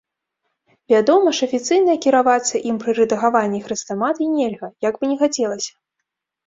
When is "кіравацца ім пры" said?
2.05-2.91